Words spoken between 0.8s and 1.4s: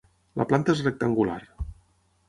rectangular.